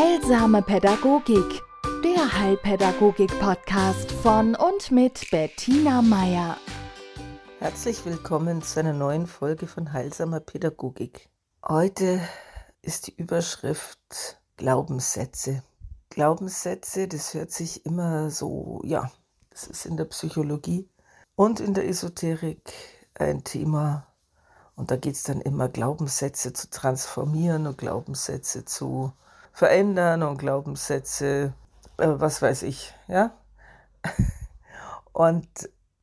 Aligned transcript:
Heilsame 0.00 0.62
Pädagogik, 0.62 1.62
der 2.02 2.38
Heilpädagogik-Podcast 2.40 4.10
von 4.10 4.54
und 4.54 4.90
mit 4.90 5.30
Bettina 5.30 6.00
Meier. 6.00 6.56
Herzlich 7.58 8.06
willkommen 8.06 8.62
zu 8.62 8.80
einer 8.80 8.94
neuen 8.94 9.26
Folge 9.26 9.66
von 9.66 9.92
Heilsamer 9.92 10.40
Pädagogik. 10.40 11.28
Heute 11.62 12.18
ist 12.80 13.08
die 13.08 13.14
Überschrift 13.14 14.40
Glaubenssätze. 14.56 15.62
Glaubenssätze, 16.08 17.06
das 17.06 17.34
hört 17.34 17.50
sich 17.50 17.84
immer 17.84 18.30
so, 18.30 18.80
ja, 18.84 19.10
das 19.50 19.66
ist 19.66 19.84
in 19.84 19.98
der 19.98 20.06
Psychologie 20.06 20.88
und 21.36 21.60
in 21.60 21.74
der 21.74 21.86
Esoterik 21.86 22.72
ein 23.18 23.44
Thema. 23.44 24.06
Und 24.76 24.90
da 24.90 24.96
geht 24.96 25.16
es 25.16 25.24
dann 25.24 25.42
immer, 25.42 25.68
Glaubenssätze 25.68 26.54
zu 26.54 26.70
transformieren 26.70 27.66
und 27.66 27.76
Glaubenssätze 27.76 28.64
zu 28.64 29.12
verändern 29.52 30.22
und 30.22 30.38
Glaubenssätze, 30.38 31.52
äh, 31.98 32.06
was 32.08 32.42
weiß 32.42 32.62
ich, 32.62 32.94
ja. 33.08 33.32
Und 35.12 35.48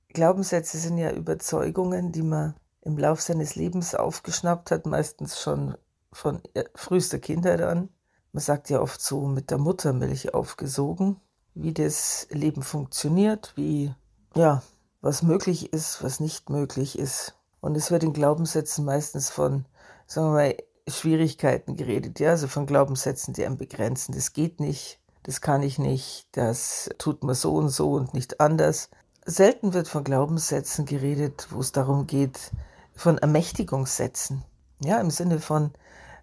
Glaubenssätze 0.09 0.77
sind 0.77 0.97
ja 0.97 1.11
Überzeugungen, 1.11 2.11
die 2.11 2.23
man 2.23 2.55
im 2.81 2.97
Lauf 2.97 3.21
seines 3.21 3.55
Lebens 3.55 3.95
aufgeschnappt 3.95 4.71
hat, 4.71 4.85
meistens 4.85 5.39
schon 5.41 5.75
von 6.11 6.41
frühester 6.75 7.19
Kindheit 7.19 7.61
an. 7.61 7.89
Man 8.31 8.41
sagt 8.41 8.69
ja 8.69 8.81
oft 8.81 9.01
so 9.01 9.27
mit 9.27 9.51
der 9.51 9.57
Muttermilch 9.57 10.33
aufgesogen, 10.33 11.19
wie 11.53 11.73
das 11.73 12.27
Leben 12.29 12.61
funktioniert, 12.61 13.53
wie, 13.55 13.93
ja, 14.35 14.61
was 15.01 15.23
möglich 15.23 15.73
ist, 15.73 16.03
was 16.03 16.19
nicht 16.19 16.49
möglich 16.49 16.97
ist. 16.97 17.35
Und 17.59 17.75
es 17.75 17.91
wird 17.91 18.03
in 18.03 18.13
Glaubenssätzen 18.13 18.85
meistens 18.85 19.29
von, 19.29 19.65
sagen 20.05 20.27
wir 20.27 20.33
mal, 20.33 20.55
Schwierigkeiten 20.87 21.75
geredet, 21.75 22.19
ja, 22.19 22.31
also 22.31 22.47
von 22.47 22.65
Glaubenssätzen, 22.65 23.33
die 23.33 23.45
einen 23.45 23.57
begrenzen. 23.57 24.13
Das 24.13 24.33
geht 24.33 24.59
nicht, 24.59 24.99
das 25.23 25.41
kann 25.41 25.61
ich 25.63 25.79
nicht, 25.79 26.27
das 26.31 26.89
tut 26.97 27.23
man 27.23 27.35
so 27.35 27.55
und 27.55 27.69
so 27.69 27.91
und 27.91 28.13
nicht 28.13 28.39
anders. 28.39 28.89
Selten 29.25 29.73
wird 29.73 29.87
von 29.87 30.03
Glaubenssätzen 30.03 30.85
geredet, 30.85 31.47
wo 31.51 31.59
es 31.59 31.71
darum 31.71 32.07
geht, 32.07 32.51
von 32.95 33.17
Ermächtigungssätzen. 33.17 34.43
Ja, 34.79 34.99
im 34.99 35.11
Sinne 35.11 35.39
von, 35.39 35.71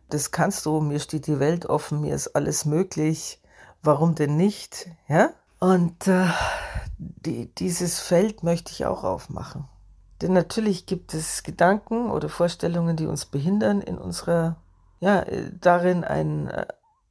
das 0.08 0.30
kannst 0.30 0.64
du, 0.66 0.80
mir 0.80 1.00
steht 1.00 1.26
die 1.26 1.40
Welt 1.40 1.66
offen, 1.66 2.00
mir 2.00 2.14
ist 2.14 2.28
alles 2.28 2.64
möglich, 2.64 3.40
warum 3.82 4.14
denn 4.14 4.36
nicht? 4.36 4.88
Ja? 5.08 5.30
Und 5.60 6.08
äh, 6.08 6.26
die, 6.98 7.54
dieses 7.54 8.00
Feld 8.00 8.42
möchte 8.42 8.72
ich 8.72 8.86
auch 8.86 9.04
aufmachen. 9.04 9.68
Denn 10.22 10.32
natürlich 10.32 10.86
gibt 10.86 11.12
es 11.12 11.42
Gedanken 11.42 12.10
oder 12.10 12.28
Vorstellungen, 12.28 12.96
die 12.96 13.06
uns 13.06 13.26
behindern, 13.26 13.80
in 13.80 13.98
unserer, 13.98 14.56
ja, 15.00 15.20
äh, 15.22 15.50
darin 15.60 16.04
ein 16.04 16.48
äh, 16.48 16.66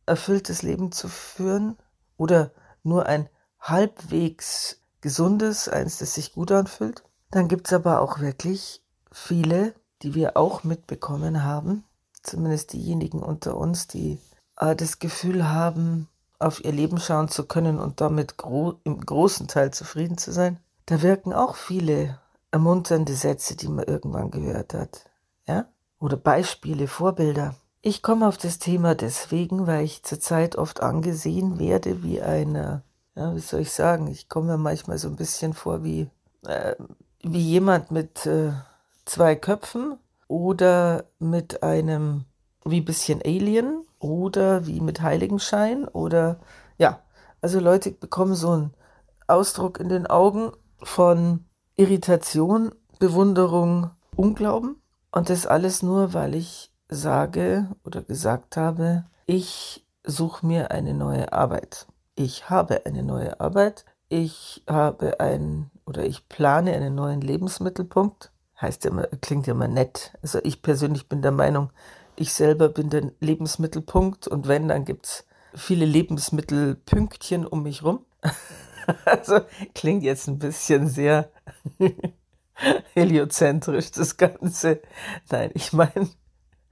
erfülltes 0.06 0.62
Leben 0.62 0.92
zu 0.92 1.08
führen 1.08 1.78
oder 2.17 2.52
nur 2.84 3.06
ein 3.06 3.30
halbwegs 3.59 4.81
gesundes, 5.02 5.70
eins, 5.70 5.98
das 5.98 6.16
sich 6.16 6.34
gut 6.34 6.52
anfühlt. 6.52 7.04
Dann 7.31 7.48
gibt 7.48 7.67
es 7.67 7.73
aber 7.73 8.02
auch 8.02 8.20
wirklich 8.20 8.81
viele, 9.11 9.73
die 10.02 10.16
wir 10.16 10.38
auch 10.38 10.64
mitbekommen 10.64 11.44
haben, 11.44 11.84
zumindest 12.22 12.73
diejenigen 12.73 13.23
unter 13.23 13.58
uns, 13.58 13.88
die 13.88 14.20
äh, 14.58 14.76
das 14.76 15.00
Gefühl 15.00 15.50
haben, 15.50 16.08
auf 16.39 16.64
ihr 16.64 16.72
Leben 16.72 17.00
schauen 17.00 17.30
zu 17.30 17.45
können 17.45 17.80
und 17.80 18.02
damit 18.02 18.38
gro 18.38 18.76
im 18.84 19.00
großen 19.00 19.48
Teil 19.48 19.72
zufrieden 19.72 20.17
zu 20.17 20.31
sein. 20.31 20.59
Da 20.86 21.02
wirken 21.02 21.31
auch 21.31 21.56
viele 21.56 22.20
ermunternde 22.52 23.14
Sätze, 23.14 23.56
die 23.56 23.70
man 23.70 23.86
irgendwann 23.86 24.30
gehört 24.30 24.73
hat. 24.73 25.09
Ja? 25.48 25.66
Oder 26.00 26.17
Beispiele, 26.17 26.88
Vorbilder. 26.88 27.56
Ich 27.84 28.02
komme 28.02 28.28
auf 28.28 28.38
das 28.38 28.58
Thema 28.58 28.95
deswegen, 28.95 29.67
weil 29.67 29.84
ich 29.86 30.03
zurzeit 30.03 30.56
oft 30.56 30.81
angesehen 30.81 31.59
werde 31.59 32.02
wie 32.02 32.22
eine 32.22 32.81
ja, 33.16 33.36
wie 33.36 33.39
soll 33.39 33.62
ich 33.62 33.72
sagen, 33.72 34.08
ich 34.08 34.28
komme 34.28 34.53
mir 34.53 34.58
manchmal 34.58 34.98
so 34.98 35.08
ein 35.08 35.16
bisschen 35.16 35.53
vor 35.53 35.84
wie, 35.84 36.09
äh, 36.48 36.76
wie 37.22 37.42
jemand 37.42 37.92
mit 37.92 38.26
äh, 38.26 38.54
zwei 39.05 39.36
Köpfen 39.36 39.98
oder 40.27 41.05
mit 41.20 41.64
einem 41.64 42.26
wie 42.66 42.82
bisschen 42.82 43.22
Alien 43.23 43.86
oder 43.99 44.66
wie 44.66 44.80
mit 44.80 45.02
Heiligenschein 45.02 45.88
oder 45.88 46.39
ja, 46.77 47.02
also 47.42 47.60
Leute 47.60 47.92
bekommen 47.92 48.36
so 48.36 48.52
einen 48.52 48.73
Ausdruck 49.27 49.80
in 49.80 49.89
den 49.89 50.08
Augen 50.08 50.52
von 50.82 51.45
Irritation, 51.76 52.73
Bewunderung, 52.99 53.92
Unglauben. 54.16 54.82
Und 55.11 55.30
das 55.30 55.45
alles 55.45 55.83
nur, 55.83 56.14
weil 56.14 56.36
ich 56.36 56.72
sage 56.89 57.70
oder 57.83 58.02
gesagt 58.02 58.58
habe, 58.58 59.05
ich 59.26 59.86
suche 60.04 60.45
mir 60.45 60.71
eine 60.71 60.94
neue 60.94 61.32
Arbeit 61.32 61.88
ich 62.16 62.49
habe 62.49 62.86
eine 62.86 63.04
neue 63.04 63.39
Arbeit, 63.39 63.86
ich 64.10 64.64
habe 64.67 65.20
ein 65.20 65.72
oder 65.86 66.05
ich 66.05 66.30
plane 66.30 66.73
einen 66.73 66.95
neuen 66.95 67.22
Lebensmittelpunkt. 67.22 68.32
Heißt 68.61 68.86
ja 68.86 68.92
immer, 68.92 69.08
klingt 69.22 69.48
ja 69.48 69.54
immer 69.54 69.67
nett. 69.67 70.14
Also 70.22 70.39
ich 70.43 70.61
persönlich 70.61 71.10
bin 71.10 71.22
der 71.22 71.32
Meinung, 71.32 71.72
ich 72.16 72.33
selber 72.33 72.70
bin 72.70 72.89
der 72.89 73.11
Lebensmittelpunkt 73.20 74.27
und 74.27 74.48
wenn, 74.48 74.67
dann 74.67 74.86
gibt 74.86 75.08
es 75.08 75.26
viele 75.55 75.86
Lebensmittelpünktchen 75.86 77.45
um 77.45 77.64
mich 77.64 77.83
rum. 77.83 78.05
also 79.05 79.42
klingt 79.73 80.04
jetzt 80.04 80.27
ein 80.27 80.38
bisschen 80.38 80.88
sehr 80.88 81.32
heliozentrisch, 82.93 83.92
das 83.92 84.17
Ganze. 84.17 84.82
Nein, 85.30 85.52
ich 85.55 85.73
meine, 85.73 86.10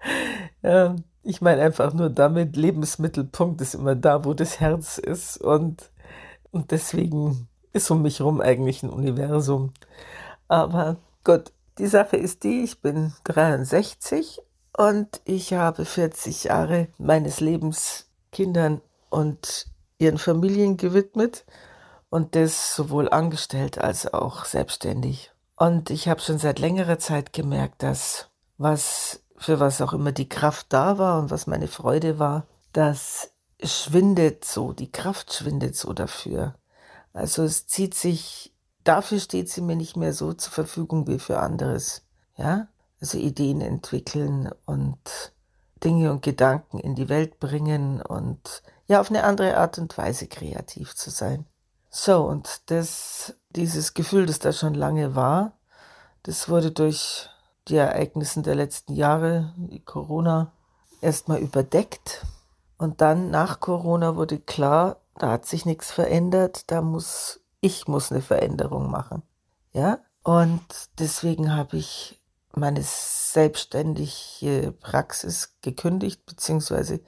ja, 0.62 0.96
ich 1.24 1.42
meine 1.42 1.62
einfach 1.62 1.94
nur 1.94 2.10
damit, 2.10 2.56
Lebensmittelpunkt 2.56 3.62
ist 3.62 3.76
immer 3.76 3.96
da, 3.96 4.26
wo 4.26 4.34
das 4.34 4.60
Herz 4.60 4.98
ist. 4.98 5.38
Und, 5.38 5.92
und 6.52 6.72
deswegen 6.72 7.48
ist 7.74 7.90
um 7.92 8.02
mich 8.02 8.20
herum 8.20 8.42
eigentlich 8.42 8.84
ein 8.84 8.90
Universum. 8.90 9.74
Aber 10.48 10.98
gut, 11.24 11.52
die 11.78 11.88
Sache 11.88 12.18
ist 12.18 12.44
die, 12.44 12.64
ich 12.64 12.82
bin 12.82 13.14
63 13.24 14.42
und 14.78 15.22
ich 15.26 15.54
habe 15.54 15.86
40 15.86 16.46
Jahre 16.46 16.88
meines 16.98 17.40
Lebens 17.40 18.10
Kindern 18.32 18.82
und 19.10 19.68
ihren 19.98 20.18
Familien 20.18 20.78
gewidmet 20.78 21.46
und 22.10 22.36
das 22.36 22.76
sowohl 22.76 23.10
angestellt 23.10 23.78
als 23.78 24.12
auch 24.12 24.46
selbstständig. 24.46 25.32
Und 25.56 25.90
ich 25.90 26.08
habe 26.08 26.22
schon 26.22 26.40
seit 26.40 26.60
längerer 26.60 26.98
Zeit 26.98 27.34
gemerkt, 27.34 27.84
dass 27.84 28.30
was 28.58 29.24
für 29.42 29.60
was 29.60 29.82
auch 29.82 29.94
immer 29.94 30.12
die 30.12 30.30
Kraft 30.30 30.68
da 30.70 31.00
war 31.00 31.20
und 31.20 31.32
was 31.32 31.48
meine 31.48 31.68
Freude 31.68 32.20
war, 32.20 32.46
das 32.74 33.32
schwindet 33.64 34.46
so, 34.46 34.72
die 34.72 34.92
Kraft 34.92 35.34
schwindet 35.34 35.76
so 35.76 35.94
dafür. 35.94 36.54
Also 37.12 37.44
es 37.44 37.66
zieht 37.66 37.96
sich, 37.96 38.54
dafür 38.84 39.20
steht 39.20 39.50
sie 39.50 39.62
mir 39.62 39.76
nicht 39.76 39.98
mehr 39.98 40.14
so 40.14 40.34
zur 40.34 40.54
Verfügung 40.54 41.08
wie 41.08 41.18
für 41.18 41.40
anderes. 41.40 42.04
Ja, 42.38 42.68
also 43.02 43.18
Ideen 43.18 43.62
entwickeln 43.62 44.52
und 44.66 45.34
Dinge 45.84 46.12
und 46.12 46.22
Gedanken 46.22 46.78
in 46.80 46.94
die 46.94 47.10
Welt 47.10 47.40
bringen 47.40 48.00
und 48.00 48.62
ja, 48.86 49.02
auf 49.02 49.10
eine 49.10 49.24
andere 49.24 49.58
Art 49.58 49.80
und 49.80 49.98
Weise 49.98 50.28
kreativ 50.28 50.94
zu 50.94 51.10
sein. 51.10 51.48
So, 51.90 52.24
und 52.26 52.62
das, 52.68 53.34
dieses 53.50 53.96
Gefühl, 53.96 54.28
das 54.28 54.38
da 54.38 54.54
schon 54.54 54.76
lange 54.76 55.16
war, 55.16 55.58
das 56.24 56.48
wurde 56.48 56.72
durch 56.72 57.31
die 57.68 57.76
Ereignissen 57.76 58.44
der 58.44 58.56
letzten 58.56 58.94
Jahre, 58.94 59.54
Corona, 59.86 60.52
erstmal 61.02 61.40
überdeckt. 61.40 62.26
Und 62.78 63.02
dann 63.02 63.30
nach 63.30 63.60
Corona 63.60 64.16
wurde 64.16 64.40
klar, 64.40 64.98
da 65.18 65.32
hat 65.32 65.46
sich 65.46 65.66
nichts 65.66 65.92
verändert, 65.92 66.72
da 66.72 66.82
muss, 66.82 67.42
ich 67.60 67.88
muss 67.88 68.12
eine 68.12 68.22
Veränderung 68.22 68.90
machen. 68.90 69.22
Ja? 69.74 70.00
Und 70.24 70.62
deswegen 71.00 71.56
habe 71.56 71.78
ich 71.78 72.20
meine 72.54 72.82
selbstständige 72.84 74.74
Praxis 74.80 75.56
gekündigt, 75.62 76.26
beziehungsweise 76.26 77.02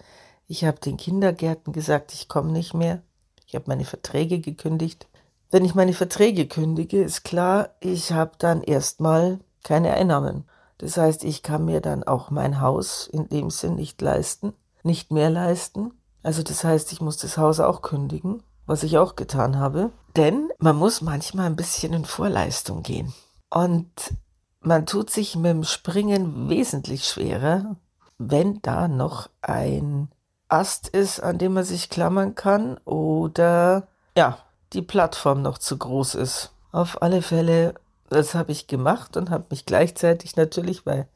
ich 0.48 0.66
habe 0.66 0.80
den 0.80 0.98
Kindergärten 0.98 1.74
gesagt, 1.74 2.14
ich 2.14 2.28
komme 2.28 2.52
nicht 2.52 2.74
mehr. 2.74 3.02
Ich 3.46 3.56
habe 3.56 3.66
meine 3.68 3.86
Verträge 3.86 4.40
gekündigt. 4.40 5.08
Wenn 5.52 5.66
ich 5.66 5.76
meine 5.76 5.94
Verträge 5.94 6.48
kündige, 6.48 7.04
ist 7.04 7.24
klar, 7.24 7.70
ich 7.80 8.12
habe 8.12 8.32
dann 8.38 8.64
erstmal 8.64 9.40
keine 9.64 9.94
Einnahmen. 9.94 10.46
Das 10.78 10.98
heißt, 10.98 11.24
ich 11.24 11.44
kann 11.44 11.66
mir 11.66 11.82
dann 11.82 12.04
auch 12.04 12.30
mein 12.30 12.62
Haus 12.62 13.08
in 13.08 13.30
dem 13.30 13.50
Sinn 13.50 13.76
nicht 13.76 14.02
leisten, 14.02 14.54
nicht 14.84 15.12
mehr 15.12 15.30
leisten. 15.30 15.92
Also 16.24 16.44
das 16.44 16.64
heißt, 16.64 16.92
ich 16.92 17.02
muss 17.02 17.18
das 17.18 17.38
Haus 17.38 17.60
auch 17.60 17.82
kündigen, 17.82 18.44
was 18.66 18.84
ich 18.84 18.98
auch 18.98 19.16
getan 19.16 19.58
habe. 19.58 19.92
Denn 20.16 20.50
man 20.60 20.76
muss 20.76 21.02
manchmal 21.02 21.48
ein 21.48 21.56
bisschen 21.56 21.94
in 21.94 22.06
Vorleistung 22.06 22.84
gehen. 22.84 23.14
Und 23.50 24.14
man 24.62 24.86
tut 24.86 25.10
sich 25.10 25.36
mit 25.36 25.52
dem 25.52 25.64
Springen 25.64 26.50
wesentlich 26.50 27.06
schwerer, 27.06 27.76
wenn 28.18 28.62
da 28.62 28.88
noch 28.88 29.30
ein 29.42 30.10
Ast 30.48 30.88
ist, 30.88 31.20
an 31.20 31.38
dem 31.38 31.54
man 31.54 31.64
sich 31.64 31.90
klammern 31.90 32.36
kann 32.36 32.78
oder 32.86 33.88
ja, 34.18 34.38
die 34.74 34.82
Plattform 34.82 35.42
noch 35.42 35.58
zu 35.58 35.78
groß 35.78 36.16
ist. 36.16 36.52
Auf 36.72 37.02
alle 37.02 37.22
Fälle 37.22 37.76
das 38.14 38.36
habe 38.36 38.52
ich 38.52 38.68
gemacht 38.68 39.18
und 39.18 39.30
habe 39.30 39.46
mich 39.50 39.66
gleichzeitig 39.66 40.36
natürlich, 40.36 40.86
weil 40.86 41.08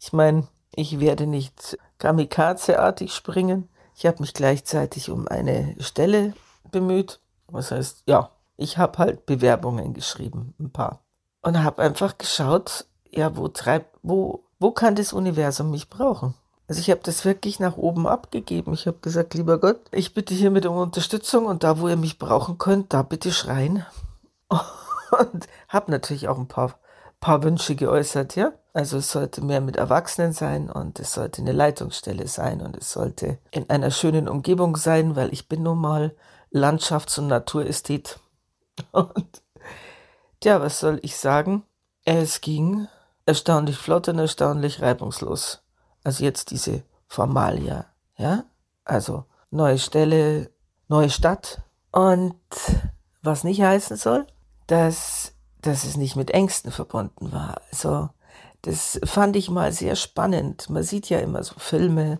ich 0.00 0.12
meine, 0.12 0.48
ich 0.74 1.00
werde 1.00 1.26
nicht 1.26 1.78
kamikazeartig 1.98 3.14
springen. 3.14 3.68
Ich 3.96 4.06
habe 4.06 4.20
mich 4.20 4.34
gleichzeitig 4.34 5.10
um 5.10 5.26
eine 5.26 5.74
Stelle 5.80 6.34
bemüht. 6.70 7.20
Was 7.48 7.70
heißt, 7.70 8.02
ja, 8.06 8.30
ich 8.56 8.78
habe 8.78 8.98
halt 8.98 9.26
Bewerbungen 9.26 9.94
geschrieben, 9.94 10.54
ein 10.58 10.70
paar. 10.70 11.00
Und 11.42 11.62
habe 11.62 11.82
einfach 11.82 12.18
geschaut, 12.18 12.86
ja, 13.10 13.36
wo 13.36 13.48
treibt, 13.48 13.96
wo, 14.02 14.44
wo 14.58 14.72
kann 14.72 14.96
das 14.96 15.12
Universum 15.12 15.70
mich 15.70 15.88
brauchen? 15.88 16.34
Also 16.68 16.80
ich 16.80 16.90
habe 16.90 17.00
das 17.04 17.24
wirklich 17.24 17.60
nach 17.60 17.76
oben 17.76 18.06
abgegeben. 18.06 18.74
Ich 18.74 18.86
habe 18.86 18.98
gesagt, 18.98 19.34
lieber 19.34 19.58
Gott, 19.58 19.80
ich 19.92 20.14
bitte 20.14 20.34
hiermit 20.34 20.66
um 20.66 20.76
Unterstützung 20.76 21.46
und 21.46 21.62
da, 21.62 21.78
wo 21.78 21.88
ihr 21.88 21.96
mich 21.96 22.18
brauchen 22.18 22.58
könnt, 22.58 22.92
da 22.92 23.02
bitte 23.02 23.32
schreien. 23.32 23.84
Und 25.20 25.46
habe 25.76 25.92
natürlich 25.92 26.26
auch 26.26 26.38
ein 26.38 26.48
paar, 26.48 26.80
paar 27.20 27.44
Wünsche 27.44 27.76
geäußert, 27.76 28.34
ja. 28.34 28.52
Also 28.72 28.98
es 28.98 29.12
sollte 29.12 29.42
mehr 29.42 29.60
mit 29.60 29.76
Erwachsenen 29.76 30.32
sein 30.32 30.68
und 30.68 30.98
es 30.98 31.12
sollte 31.12 31.40
eine 31.40 31.52
Leitungsstelle 31.52 32.26
sein 32.26 32.60
und 32.60 32.76
es 32.76 32.92
sollte 32.92 33.38
in 33.52 33.70
einer 33.70 33.90
schönen 33.90 34.28
Umgebung 34.28 34.76
sein, 34.76 35.16
weil 35.16 35.32
ich 35.32 35.48
bin 35.48 35.62
nun 35.62 35.78
mal 35.78 36.14
Landschafts- 36.52 37.18
und 37.18 37.28
Naturästhet. 37.28 38.18
Und 38.92 39.42
ja, 40.44 40.60
was 40.60 40.80
soll 40.80 40.98
ich 41.02 41.16
sagen? 41.16 41.62
Es 42.04 42.42
ging 42.42 42.88
erstaunlich 43.24 43.78
flott 43.78 44.08
und 44.08 44.18
erstaunlich 44.18 44.82
reibungslos. 44.82 45.62
Also 46.04 46.24
jetzt 46.24 46.50
diese 46.50 46.82
Formalia, 47.08 47.86
ja? 48.16 48.44
Also 48.84 49.24
neue 49.50 49.78
Stelle, 49.78 50.50
neue 50.88 51.10
Stadt. 51.10 51.62
Und 51.90 52.38
was 53.22 53.44
nicht 53.44 53.62
heißen 53.62 53.96
soll, 53.96 54.26
dass, 54.66 55.32
dass 55.62 55.84
es 55.84 55.96
nicht 55.96 56.16
mit 56.16 56.30
Ängsten 56.30 56.70
verbunden 56.70 57.32
war. 57.32 57.60
Also 57.70 58.08
das 58.62 59.00
fand 59.04 59.36
ich 59.36 59.50
mal 59.50 59.72
sehr 59.72 59.96
spannend. 59.96 60.68
Man 60.70 60.82
sieht 60.82 61.08
ja 61.08 61.18
immer 61.18 61.42
so 61.42 61.54
Filme 61.58 62.18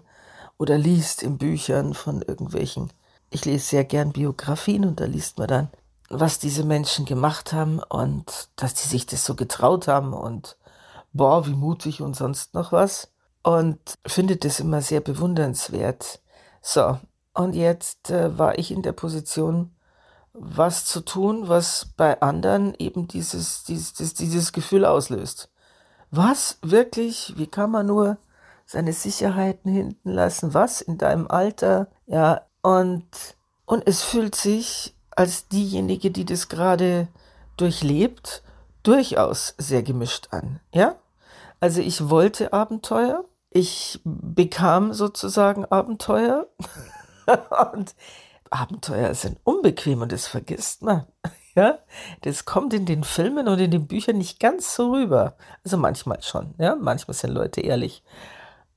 oder 0.58 0.78
liest 0.78 1.22
in 1.22 1.38
Büchern 1.38 1.94
von 1.94 2.22
irgendwelchen. 2.22 2.92
Ich 3.30 3.44
lese 3.44 3.64
sehr 3.64 3.84
gern 3.84 4.12
Biografien 4.12 4.84
und 4.84 5.00
da 5.00 5.04
liest 5.04 5.38
man 5.38 5.48
dann, 5.48 5.68
was 6.08 6.38
diese 6.38 6.64
Menschen 6.64 7.04
gemacht 7.04 7.52
haben 7.52 7.80
und 7.80 8.48
dass 8.56 8.74
die 8.74 8.88
sich 8.88 9.06
das 9.06 9.24
so 9.24 9.34
getraut 9.34 9.88
haben 9.88 10.12
und 10.12 10.56
boah, 11.12 11.46
wie 11.46 11.54
mutig 11.54 12.00
und 12.00 12.14
sonst 12.14 12.54
noch 12.54 12.72
was 12.72 13.10
und 13.42 13.78
finde 14.06 14.36
das 14.36 14.60
immer 14.60 14.82
sehr 14.82 15.00
bewundernswert. 15.00 16.20
So, 16.62 16.98
und 17.34 17.54
jetzt 17.54 18.10
äh, 18.10 18.36
war 18.38 18.58
ich 18.58 18.70
in 18.70 18.82
der 18.82 18.92
Position, 18.92 19.75
was 20.38 20.84
zu 20.84 21.00
tun, 21.00 21.48
was 21.48 21.88
bei 21.96 22.20
anderen 22.20 22.74
eben 22.78 23.08
dieses, 23.08 23.64
dieses, 23.64 24.14
dieses 24.14 24.52
Gefühl 24.52 24.84
auslöst. 24.84 25.50
Was 26.10 26.58
wirklich, 26.62 27.34
wie 27.36 27.46
kann 27.46 27.70
man 27.70 27.86
nur 27.86 28.18
seine 28.64 28.92
Sicherheiten 28.92 29.72
hinten 29.72 30.10
lassen? 30.10 30.54
Was 30.54 30.80
in 30.80 30.98
deinem 30.98 31.28
Alter? 31.28 31.88
Ja, 32.06 32.42
und, 32.62 33.06
und 33.64 33.86
es 33.86 34.02
fühlt 34.02 34.34
sich 34.34 34.94
als 35.10 35.48
diejenige, 35.48 36.10
die 36.10 36.24
das 36.24 36.48
gerade 36.48 37.08
durchlebt, 37.56 38.42
durchaus 38.82 39.54
sehr 39.58 39.82
gemischt 39.82 40.28
an. 40.30 40.60
Ja? 40.72 40.96
Also 41.60 41.80
ich 41.80 42.08
wollte 42.08 42.52
Abenteuer, 42.52 43.24
ich 43.50 44.00
bekam 44.04 44.92
sozusagen 44.92 45.64
Abenteuer 45.64 46.46
und 47.72 47.94
Abenteuer 48.50 49.14
sind 49.14 49.38
unbequem 49.44 50.02
und 50.02 50.12
das 50.12 50.26
vergisst 50.26 50.82
man. 50.82 51.06
Ja, 51.58 51.78
das 52.20 52.44
kommt 52.44 52.74
in 52.74 52.84
den 52.84 53.02
Filmen 53.02 53.48
und 53.48 53.58
in 53.58 53.70
den 53.70 53.86
Büchern 53.86 54.18
nicht 54.18 54.40
ganz 54.40 54.74
so 54.74 54.92
rüber. 54.92 55.38
Also 55.64 55.78
manchmal 55.78 56.22
schon, 56.22 56.54
ja, 56.58 56.76
manchmal 56.76 57.14
sind 57.14 57.30
Leute 57.30 57.62
ehrlich. 57.62 58.02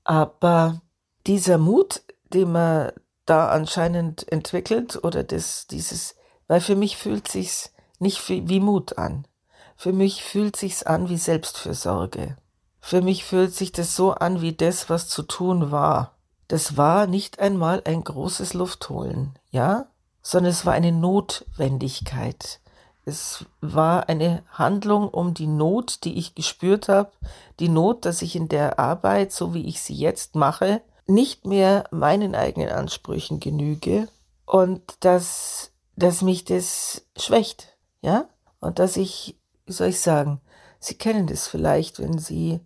Aber 0.05 0.79
dieser 1.27 1.57
Mut, 1.57 2.03
den 2.33 2.53
man 2.53 2.93
da 3.25 3.49
anscheinend 3.49 4.31
entwickelt 4.31 5.03
oder 5.03 5.23
das, 5.23 5.67
dieses, 5.67 6.15
weil 6.47 6.61
für 6.61 6.75
mich 6.75 6.95
fühlt 6.95 7.27
sich's 7.27 7.73
nicht 7.99 8.27
wie, 8.29 8.59
Mut 8.59 8.97
an. 8.97 9.27
Für 9.75 9.93
mich 9.93 10.23
fühlt 10.23 10.55
sich's 10.55 10.83
an 10.83 11.09
wie 11.09 11.17
Selbstfürsorge. 11.17 12.37
Für 12.79 13.01
mich 13.01 13.25
fühlt 13.25 13.53
sich 13.53 13.71
das 13.71 13.95
so 13.95 14.13
an 14.13 14.41
wie 14.41 14.53
das, 14.53 14.89
was 14.89 15.09
zu 15.09 15.23
tun 15.23 15.69
war. 15.69 16.17
Das 16.49 16.77
war 16.77 17.05
nicht 17.05 17.39
einmal 17.39 17.83
ein 17.85 18.03
großes 18.03 18.55
Luftholen, 18.55 19.37
ja, 19.51 19.85
sondern 20.23 20.51
es 20.51 20.65
war 20.65 20.73
eine 20.73 20.91
Notwendigkeit. 20.91 22.59
Es 23.05 23.45
war 23.61 24.09
eine 24.09 24.43
Handlung 24.51 25.09
um 25.09 25.35
die 25.35 25.47
Not, 25.47 26.03
die 26.03 26.17
ich 26.17 26.33
gespürt 26.33 26.89
habe, 26.89 27.11
die 27.59 27.69
Not, 27.69 28.03
dass 28.03 28.23
ich 28.23 28.35
in 28.35 28.49
der 28.49 28.79
Arbeit, 28.79 29.31
so 29.31 29.53
wie 29.53 29.67
ich 29.67 29.81
sie 29.81 29.93
jetzt 29.93 30.35
mache, 30.35 30.81
nicht 31.05 31.45
mehr 31.45 31.83
meinen 31.91 32.33
eigenen 32.33 32.69
Ansprüchen 32.69 33.39
genüge 33.39 34.07
und 34.47 34.81
dass, 35.01 35.71
dass 35.95 36.23
mich 36.23 36.45
das 36.45 37.05
schwächt, 37.15 37.77
ja, 38.01 38.27
und 38.59 38.79
dass 38.79 38.97
ich, 38.97 39.37
wie 39.67 39.73
soll 39.73 39.89
ich 39.89 40.01
sagen, 40.01 40.41
Sie 40.79 40.95
kennen 40.95 41.27
das 41.27 41.47
vielleicht, 41.47 41.99
wenn 41.99 42.17
Sie 42.17 42.59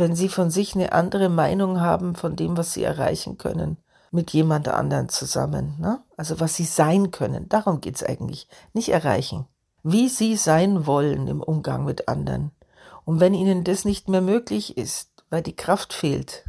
wenn 0.00 0.16
sie 0.16 0.28
von 0.28 0.50
sich 0.50 0.74
eine 0.74 0.92
andere 0.92 1.28
Meinung 1.28 1.80
haben 1.80 2.16
von 2.16 2.34
dem, 2.34 2.56
was 2.56 2.72
sie 2.72 2.82
erreichen 2.82 3.38
können, 3.38 3.76
mit 4.10 4.32
jemand 4.32 4.66
anderen 4.68 5.08
zusammen. 5.08 5.76
Ne? 5.78 6.00
Also 6.16 6.40
was 6.40 6.54
sie 6.54 6.64
sein 6.64 7.10
können, 7.12 7.48
darum 7.48 7.80
geht's 7.80 8.02
eigentlich. 8.02 8.48
Nicht 8.72 8.88
erreichen. 8.88 9.46
Wie 9.82 10.08
sie 10.08 10.36
sein 10.36 10.86
wollen 10.86 11.28
im 11.28 11.42
Umgang 11.42 11.84
mit 11.84 12.08
anderen. 12.08 12.50
Und 13.04 13.20
wenn 13.20 13.34
ihnen 13.34 13.64
das 13.64 13.84
nicht 13.84 14.08
mehr 14.08 14.20
möglich 14.20 14.76
ist, 14.76 15.10
weil 15.30 15.42
die 15.42 15.56
Kraft 15.56 15.92
fehlt, 15.92 16.44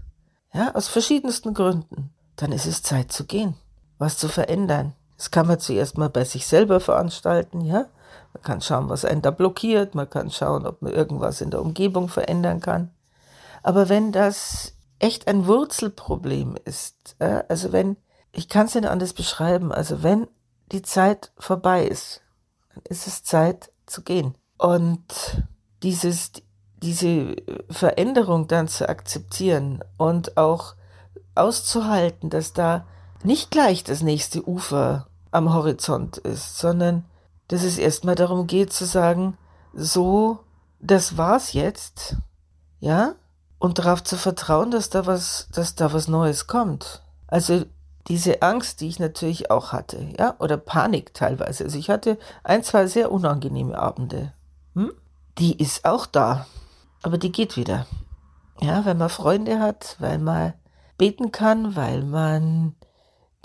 ja, 0.54 0.74
aus 0.76 0.88
verschiedensten 0.88 1.54
Gründen, 1.54 2.14
dann 2.36 2.52
ist 2.52 2.66
es 2.66 2.84
Zeit 2.84 3.12
zu 3.12 3.26
gehen, 3.26 3.56
was 4.00 4.18
zu 4.18 4.28
verändern. 4.28 4.94
Das 5.18 5.32
kann 5.32 5.48
man 5.48 5.60
zuerst 5.60 5.98
mal 5.98 6.10
bei 6.10 6.26
sich 6.26 6.48
selber 6.48 6.80
veranstalten, 6.80 7.62
ja. 7.62 7.86
Man 8.34 8.44
kann 8.44 8.62
schauen, 8.62 8.90
was 8.90 9.06
einen 9.06 9.22
da 9.22 9.32
blockiert, 9.32 9.94
man 9.94 10.10
kann 10.10 10.32
schauen, 10.32 10.66
ob 10.66 10.82
man 10.82 10.92
irgendwas 10.92 11.42
in 11.42 11.52
der 11.52 11.62
Umgebung 11.62 12.10
verändern 12.10 12.60
kann. 12.60 12.92
Aber 13.64 13.90
wenn 13.90 14.12
das 14.12 14.74
echt 15.00 15.28
ein 15.28 15.46
Wurzelproblem 15.48 16.58
ist, 16.66 17.16
äh, 17.20 17.44
also 17.50 17.72
wenn, 17.72 17.98
ich 18.32 18.50
kann 18.50 18.68
es 18.68 18.76
nicht 18.76 18.88
anders 18.88 19.14
beschreiben, 19.14 19.72
also 19.72 20.04
wenn 20.04 20.28
die 20.72 20.82
Zeit 20.82 21.32
vorbei 21.38 21.86
ist, 21.86 22.22
dann 22.74 22.84
ist 22.90 23.08
es 23.08 23.24
Zeit 23.24 23.72
zu 23.86 24.04
gehen. 24.04 24.36
Und 24.58 25.44
dieses, 25.84 26.32
diese 26.82 27.36
Veränderung 27.70 28.48
dann 28.48 28.68
zu 28.68 28.88
akzeptieren 28.88 29.84
und 29.98 30.38
auch 30.38 30.76
auszuhalten, 31.36 32.30
dass 32.30 32.54
da 32.54 32.86
nicht 33.24 33.52
gleich 33.52 33.84
das 33.84 34.02
nächste 34.02 34.48
Ufer 34.48 35.08
am 35.32 35.54
Horizont 35.54 36.18
ist, 36.18 36.58
sondern 36.58 37.06
dass 37.48 37.64
es 37.64 37.78
erstmal 37.78 38.16
darum 38.16 38.48
geht 38.48 38.74
zu 38.74 38.86
sagen, 38.86 39.38
so, 39.74 40.40
das 40.80 41.18
war's 41.18 41.54
jetzt, 41.54 42.18
ja, 42.80 43.16
und 43.62 43.78
darauf 43.78 44.04
zu 44.04 44.18
vertrauen, 44.18 44.72
dass 44.72 44.90
da 44.90 45.06
was, 45.06 45.48
dass 45.52 45.76
da 45.76 45.94
was 45.94 46.08
Neues 46.08 46.48
kommt. 46.48 47.04
Also 47.28 47.64
diese 48.08 48.42
Angst, 48.42 48.82
die 48.82 48.88
ich 48.88 48.98
natürlich 48.98 49.52
auch 49.52 49.72
hatte, 49.72 50.10
ja, 50.18 50.36
oder 50.40 50.58
Panik 50.58 51.14
teilweise. 51.14 51.66
Also 51.66 51.78
ich 51.78 51.92
hatte 51.92 52.18
ein, 52.44 52.64
zwei 52.64 52.88
sehr 52.88 53.12
unangenehme 53.12 53.78
Abende. 53.78 54.34
Hm? 54.74 54.92
Die 55.38 55.62
ist 55.62 55.86
auch 55.86 56.08
da, 56.08 56.48
aber 57.04 57.20
die 57.20 57.32
geht 57.32 57.56
wieder. 57.56 57.86
Ja, 58.60 58.84
weil 58.84 58.96
man 58.96 59.10
Freunde 59.10 59.60
hat, 59.60 59.96
weil 60.00 60.18
man 60.18 60.54
beten 60.98 61.32
kann, 61.32 61.76
weil 61.76 62.02
man 62.02 62.76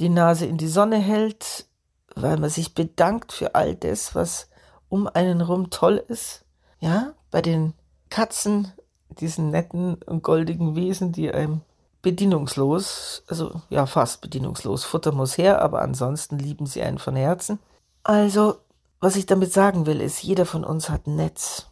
die 0.01 0.09
Nase 0.09 0.47
in 0.47 0.57
die 0.57 0.67
Sonne 0.67 0.97
hält, 0.97 1.67
weil 2.15 2.39
man 2.39 2.49
sich 2.49 2.75
bedankt 2.75 3.33
für 3.33 3.55
all 3.55 3.75
das, 3.75 4.15
was 4.15 4.49
um 4.89 5.09
einen 5.09 5.43
rum 5.43 5.69
toll 5.69 6.03
ist. 6.09 6.47
Ja, 6.81 7.13
bei 7.31 7.43
den 7.43 7.75
Katzen 8.09 8.73
diesen 9.21 9.51
netten 9.51 9.95
und 9.95 10.23
goldigen 10.23 10.77
Wesen, 10.77 11.13
die 11.13 11.31
einem 11.33 11.63
bedienungslos, 12.03 13.25
also 13.27 13.61
ja, 13.69 13.87
fast 13.87 14.21
bedienungslos, 14.21 14.85
Futter 14.85 15.13
muss 15.13 15.39
her, 15.39 15.61
aber 15.63 15.83
ansonsten 15.83 16.39
lieben 16.39 16.67
sie 16.67 16.83
einen 16.83 16.99
von 16.99 17.17
Herzen. 17.17 17.59
Also, 18.05 18.59
was 19.01 19.17
ich 19.17 19.27
damit 19.27 19.53
sagen 19.53 19.87
will, 19.87 20.01
ist, 20.01 20.23
jeder 20.23 20.47
von 20.47 20.65
uns 20.65 20.89
hat 20.89 21.07
ein 21.07 21.17
Netz. 21.17 21.67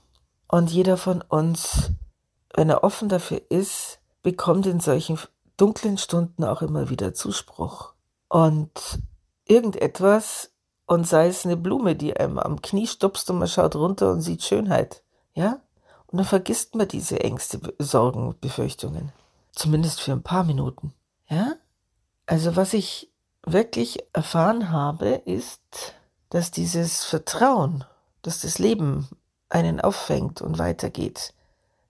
Und 0.49 0.71
jeder 0.71 0.97
von 0.97 1.23
uns, 1.23 1.93
wenn 2.55 2.69
er 2.69 2.85
offen 2.85 3.09
dafür 3.09 3.41
ist, 3.49 4.01
bekommt 4.23 4.67
in 4.67 4.81
solchen 4.81 5.19
dunklen 5.57 5.99
Stunden 5.99 6.45
auch 6.45 6.63
immer 6.63 6.91
wieder 6.91 7.15
Zuspruch. 7.15 7.93
Und 8.29 8.99
irgendetwas, 9.47 10.51
und 10.87 11.07
sei 11.07 11.29
es 11.29 11.45
eine 11.45 11.57
Blume, 11.57 11.97
die 11.97 12.17
einem 12.17 12.39
am 12.39 12.61
Knie 12.61 12.87
stupst 12.87 13.31
und 13.31 13.39
man 13.39 13.49
schaut 13.49 13.77
runter 13.77 14.11
und 14.11 14.21
sieht 14.21 14.43
Schönheit. 14.43 15.03
Ja? 15.35 15.61
Und 16.15 16.19
dann 16.19 16.27
vergisst 16.27 16.77
man 16.77 16.87
diese 16.87 17.19
Ängste, 17.25 17.75
Sorgen, 17.81 18.37
Befürchtungen. 18.41 19.11
Zumindest 19.51 20.01
für 20.01 20.13
ein 20.13 20.23
paar 20.23 20.45
Minuten. 20.45 20.95
Ja? 21.29 21.57
Also 22.25 22.55
was 22.55 22.73
ich 22.73 23.11
wirklich 23.45 23.99
erfahren 24.13 24.71
habe, 24.71 25.23
ist, 25.25 25.61
dass 26.31 26.53
dieses 26.53 27.03
Vertrauen, 27.03 27.83
dass 28.23 28.43
das 28.43 28.61
Leben 28.61 29.09
einen 29.49 29.81
auffängt 29.81 30.41
und 30.41 30.57
weitergeht, 30.57 31.35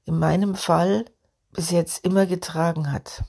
in 0.06 0.18
meinem 0.18 0.54
Fall 0.54 1.04
bis 1.52 1.70
jetzt 1.70 2.02
immer 2.02 2.24
getragen 2.24 2.92
hat. 2.92 3.24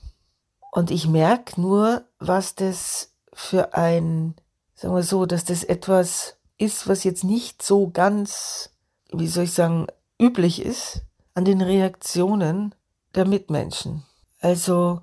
Und 0.72 0.90
ich 0.90 1.06
merke 1.06 1.60
nur, 1.60 2.04
was 2.18 2.54
das 2.54 3.10
für 3.34 3.74
ein, 3.74 4.34
sagen 4.74 4.94
wir 4.94 5.02
so, 5.02 5.26
dass 5.26 5.44
das 5.44 5.62
etwas 5.62 6.38
ist, 6.56 6.88
was 6.88 7.04
jetzt 7.04 7.22
nicht 7.22 7.62
so 7.62 7.90
ganz, 7.90 8.70
wie 9.12 9.28
soll 9.28 9.44
ich 9.44 9.52
sagen, 9.52 9.88
üblich 10.20 10.62
ist 10.62 11.02
an 11.34 11.44
den 11.44 11.60
Reaktionen 11.60 12.74
der 13.14 13.26
Mitmenschen. 13.26 14.04
Also 14.40 15.02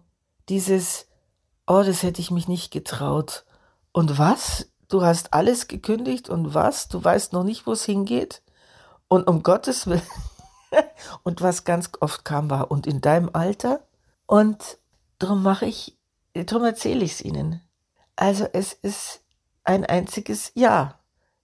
dieses, 0.50 1.08
oh, 1.68 1.84
das 1.86 2.04
hätte 2.04 2.22
ich 2.22 2.32
mich 2.32 2.48
nicht 2.48 2.72
getraut. 2.72 3.46
Und 3.92 4.18
was? 4.18 4.70
Du 4.90 5.04
hast 5.04 5.34
alles 5.34 5.68
gekündigt 5.68 6.30
und 6.30 6.54
was? 6.54 6.88
Du 6.88 7.04
weißt 7.04 7.34
noch 7.34 7.44
nicht, 7.44 7.66
wo 7.66 7.72
es 7.72 7.86
hingeht? 7.86 8.44
Und 9.08 9.28
um 9.28 9.44
Gottes 9.44 9.88
Willen. 9.88 10.02
und 11.24 11.42
was 11.42 11.64
ganz 11.64 11.90
oft 12.00 12.26
kam 12.26 12.50
war, 12.50 12.72
und 12.72 12.88
in 12.88 13.02
deinem 13.02 13.30
Alter? 13.34 13.82
Und 14.26 14.78
darum 15.20 15.44
mache 15.44 15.66
ich, 15.66 15.98
darum 16.34 16.64
erzähle 16.64 17.04
ich 17.04 17.14
es 17.14 17.22
Ihnen. 17.22 17.62
Also 18.16 18.48
es 18.54 18.74
ist 18.74 19.22
ein 19.64 19.86
einziges 19.86 20.52
Ja. 20.56 21.00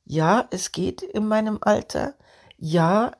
Ja, 0.05 0.47
es 0.51 0.71
geht 0.71 1.03
in 1.03 1.27
meinem 1.27 1.59
Alter. 1.61 2.15
Ja, 2.57 3.11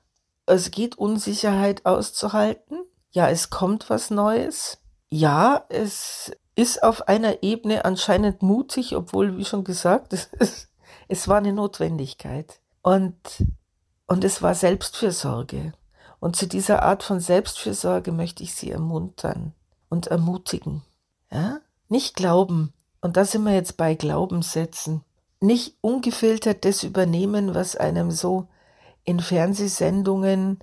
es 0.53 0.72
geht 0.72 0.98
Unsicherheit 0.98 1.86
auszuhalten. 1.86 2.79
Ja, 3.12 3.29
es 3.29 3.50
kommt 3.50 3.89
was 3.89 4.10
Neues. 4.10 4.79
Ja, 5.10 5.65
es 5.70 6.32
ist 6.56 6.84
auf 6.84 7.08
einer 7.08 7.41
Ebene 7.41 7.86
anscheinend 7.86 8.41
mutig, 8.41 8.96
obwohl, 8.96 9.38
wie 9.38 9.46
schon 9.46 9.63
gesagt, 9.63 10.13
es, 10.39 10.68
es 11.08 11.27
war 11.27 11.38
eine 11.38 11.53
Notwendigkeit. 11.53 12.60
Und, 12.82 13.15
und 14.08 14.24
es 14.24 14.41
war 14.41 14.56
Selbstfürsorge. 14.56 15.74
Und 16.20 16.36
zu 16.36 16.48
dieser 16.48 16.84
Art 16.84 17.03
von 17.03 17.20
Selbstfürsorge 17.20 18.12
möchte 18.12 18.44
ich 18.44 18.53
Sie 18.53 18.72
ermuntern 18.72 19.53
und 19.89 20.08
ermutigen. 20.08 20.84
Ja? 21.32 21.60
Nicht 21.88 22.15
glauben, 22.15 22.74
und 23.01 23.18
da 23.18 23.25
sind 23.25 23.44
wir 23.44 23.53
jetzt 23.53 23.77
bei 23.77 23.96
Glaubenssätzen, 23.96 25.03
nicht 25.39 25.75
ungefiltert 25.82 26.65
das 26.65 26.84
übernehmen, 26.84 27.56
was 27.56 27.75
einem 27.75 28.12
so 28.12 28.48
in 29.10 29.20
Fernsehsendungen 29.20 30.60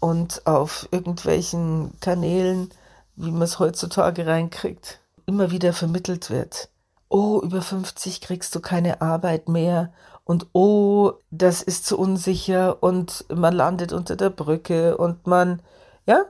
und 0.00 0.46
auf 0.46 0.86
irgendwelchen 0.90 1.94
Kanälen, 2.00 2.68
wie 3.16 3.30
man 3.30 3.40
es 3.40 3.58
heutzutage 3.58 4.26
reinkriegt, 4.26 5.00
immer 5.24 5.50
wieder 5.50 5.72
vermittelt 5.72 6.28
wird. 6.28 6.68
Oh, 7.08 7.40
über 7.42 7.62
50 7.62 8.20
kriegst 8.20 8.54
du 8.54 8.60
keine 8.60 9.00
Arbeit 9.00 9.48
mehr 9.48 9.94
und 10.24 10.48
oh, 10.52 11.12
das 11.30 11.62
ist 11.62 11.86
zu 11.86 11.98
unsicher 11.98 12.82
und 12.82 13.24
man 13.34 13.54
landet 13.54 13.94
unter 13.94 14.14
der 14.14 14.28
Brücke 14.28 14.98
und 14.98 15.26
man, 15.26 15.62
ja, 16.04 16.26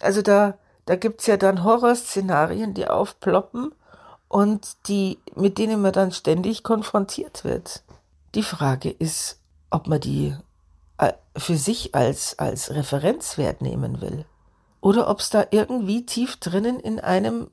also 0.00 0.22
da, 0.22 0.54
da 0.86 0.96
gibt's 0.96 1.26
ja 1.26 1.36
dann 1.36 1.64
Horrorszenarien, 1.64 2.72
die 2.72 2.88
aufploppen 2.88 3.74
und 4.28 4.88
die, 4.88 5.18
mit 5.34 5.58
denen 5.58 5.82
man 5.82 5.92
dann 5.92 6.12
ständig 6.12 6.62
konfrontiert 6.62 7.44
wird. 7.44 7.82
Die 8.34 8.42
Frage 8.42 8.88
ist, 8.88 9.38
ob 9.68 9.86
man 9.86 10.00
die 10.00 10.34
für 11.36 11.56
sich 11.56 11.94
als, 11.94 12.38
als 12.38 12.70
Referenzwert 12.70 13.62
nehmen 13.62 14.00
will. 14.00 14.24
Oder 14.80 15.08
ob 15.08 15.20
es 15.20 15.30
da 15.30 15.46
irgendwie 15.50 16.06
tief 16.06 16.36
drinnen 16.36 16.80
in 16.80 17.00
einem 17.00 17.50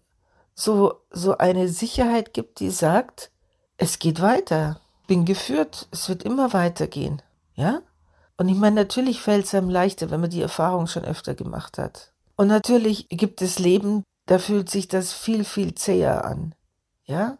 so, 0.53 0.95
so 1.11 1.37
eine 1.37 1.67
Sicherheit 1.67 2.33
gibt, 2.33 2.59
die 2.59 2.71
sagt, 2.71 3.31
es 3.77 3.99
geht 3.99 4.21
weiter, 4.21 4.81
bin 5.07 5.25
geführt, 5.25 5.87
es 5.91 6.09
wird 6.09 6.23
immer 6.23 6.53
weitergehen. 6.53 7.21
Ja? 7.53 7.81
Und 8.37 8.49
ich 8.49 8.55
meine, 8.55 8.75
natürlich 8.75 9.21
fällt 9.21 9.45
es 9.45 9.53
einem 9.53 9.69
leichter, 9.69 10.09
wenn 10.09 10.21
man 10.21 10.29
die 10.29 10.41
Erfahrung 10.41 10.87
schon 10.87 11.05
öfter 11.05 11.35
gemacht 11.35 11.77
hat. 11.77 12.13
Und 12.35 12.47
natürlich 12.47 13.07
gibt 13.09 13.41
es 13.41 13.59
Leben, 13.59 14.03
da 14.25 14.39
fühlt 14.39 14.69
sich 14.69 14.87
das 14.87 15.13
viel, 15.13 15.43
viel 15.43 15.75
zäher 15.75 16.25
an. 16.25 16.55
Ja? 17.05 17.37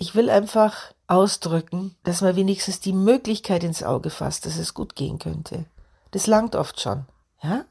Ich 0.00 0.14
will 0.14 0.30
einfach 0.30 0.94
ausdrücken, 1.08 1.96
dass 2.04 2.20
man 2.20 2.36
wenigstens 2.36 2.78
die 2.78 2.92
Möglichkeit 2.92 3.64
ins 3.64 3.82
Auge 3.82 4.10
fasst, 4.10 4.46
dass 4.46 4.56
es 4.56 4.72
gut 4.72 4.94
gehen 4.94 5.18
könnte. 5.18 5.64
Das 6.12 6.28
langt 6.28 6.54
oft 6.54 6.80
schon. 6.80 7.06
Ja? 7.42 7.64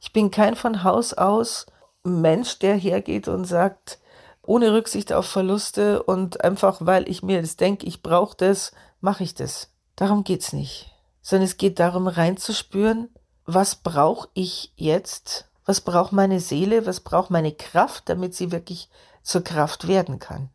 Ich 0.00 0.12
bin 0.12 0.32
kein 0.32 0.56
von 0.56 0.82
Haus 0.82 1.14
aus 1.14 1.66
Mensch, 2.02 2.58
der 2.58 2.74
hergeht 2.74 3.28
und 3.28 3.44
sagt, 3.44 4.00
ohne 4.42 4.72
Rücksicht 4.72 5.12
auf 5.12 5.26
Verluste 5.26 6.02
und 6.02 6.42
einfach, 6.42 6.78
weil 6.80 7.08
ich 7.08 7.22
mir 7.22 7.40
das 7.40 7.56
denke, 7.56 7.86
ich 7.86 8.02
brauche 8.02 8.36
das, 8.36 8.72
mache 9.00 9.22
ich 9.22 9.34
das. 9.34 9.70
Darum 9.94 10.24
geht's 10.24 10.52
nicht. 10.52 10.92
Sondern 11.22 11.44
es 11.44 11.58
geht 11.58 11.78
darum, 11.78 12.08
reinzuspüren, 12.08 13.08
was 13.44 13.76
brauche 13.76 14.28
ich 14.34 14.72
jetzt, 14.74 15.48
was 15.64 15.80
braucht 15.80 16.10
meine 16.10 16.40
Seele, 16.40 16.86
was 16.86 17.00
braucht 17.00 17.30
meine 17.30 17.52
Kraft, 17.52 18.08
damit 18.08 18.34
sie 18.34 18.50
wirklich 18.50 18.88
zur 19.22 19.44
Kraft 19.44 19.86
werden 19.86 20.18
kann. 20.18 20.50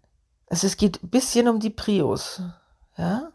Also 0.48 0.68
es 0.68 0.78
geht 0.78 1.04
ein 1.04 1.10
bisschen 1.10 1.48
um 1.48 1.60
die 1.60 1.70
Prios, 1.70 2.42
ja? 2.98 3.32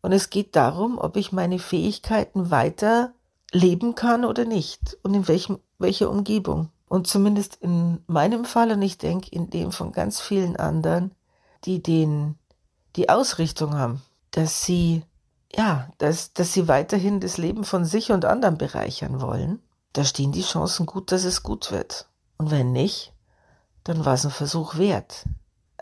Und 0.00 0.12
es 0.12 0.30
geht 0.30 0.56
darum, 0.56 0.98
ob 0.98 1.16
ich 1.16 1.30
meine 1.30 1.60
Fähigkeiten 1.60 2.50
weiter 2.50 3.12
leben 3.52 3.94
kann 3.94 4.24
oder 4.24 4.44
nicht 4.44 4.98
und 5.02 5.14
in 5.14 5.28
welchem, 5.28 5.60
welcher 5.78 6.10
Umgebung. 6.10 6.70
Und 6.88 7.06
zumindest 7.06 7.56
in 7.56 8.02
meinem 8.06 8.44
Fall 8.44 8.72
und 8.72 8.82
ich 8.82 8.98
denke 8.98 9.30
in 9.30 9.48
dem 9.48 9.72
von 9.72 9.92
ganz 9.92 10.20
vielen 10.20 10.56
anderen, 10.56 11.14
die 11.64 11.82
den, 11.82 12.36
die 12.96 13.08
Ausrichtung 13.08 13.74
haben, 13.74 14.02
dass 14.32 14.64
sie, 14.64 15.04
ja, 15.54 15.88
dass, 15.98 16.32
dass 16.32 16.52
sie 16.52 16.68
weiterhin 16.68 17.20
das 17.20 17.38
Leben 17.38 17.64
von 17.64 17.84
sich 17.84 18.10
und 18.10 18.24
anderen 18.24 18.58
bereichern 18.58 19.20
wollen, 19.20 19.62
da 19.92 20.04
stehen 20.04 20.32
die 20.32 20.42
Chancen 20.42 20.86
gut, 20.86 21.12
dass 21.12 21.24
es 21.24 21.42
gut 21.42 21.70
wird. 21.70 22.08
Und 22.38 22.50
wenn 22.50 22.72
nicht, 22.72 23.12
dann 23.84 24.04
war 24.04 24.14
es 24.14 24.24
ein 24.24 24.30
Versuch 24.30 24.76
wert. 24.76 25.24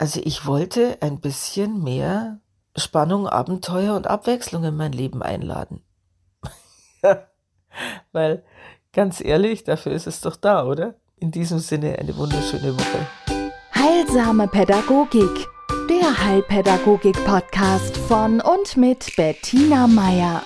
Also 0.00 0.22
ich 0.24 0.46
wollte 0.46 0.96
ein 1.02 1.20
bisschen 1.20 1.84
mehr 1.84 2.40
Spannung, 2.74 3.28
Abenteuer 3.28 3.94
und 3.94 4.06
Abwechslung 4.06 4.64
in 4.64 4.74
mein 4.74 4.92
Leben 4.92 5.22
einladen. 5.22 5.82
Weil, 8.12 8.42
ganz 8.94 9.22
ehrlich, 9.22 9.62
dafür 9.64 9.92
ist 9.92 10.06
es 10.06 10.22
doch 10.22 10.36
da, 10.36 10.64
oder? 10.64 10.94
In 11.16 11.32
diesem 11.32 11.58
Sinne 11.58 11.98
eine 11.98 12.16
wunderschöne 12.16 12.74
Woche. 12.74 13.06
Heilsame 13.74 14.48
Pädagogik, 14.48 15.46
der 15.90 16.24
Heilpädagogik-Podcast 16.24 17.98
von 17.98 18.40
und 18.40 18.78
mit 18.78 19.14
Bettina 19.16 19.86
Meier. 19.86 20.42